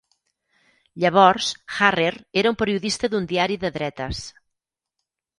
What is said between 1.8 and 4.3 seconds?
Harrer era un periodista d'un diari de dretes.